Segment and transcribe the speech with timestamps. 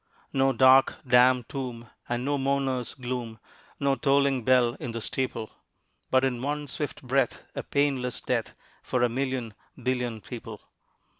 [0.33, 3.37] No dark, damp tomb and no mourner's gloom,
[3.79, 5.51] No tolling bell in the steeple,
[6.09, 9.53] But in one swift breath a painless death For a million
[9.83, 10.59] billion people.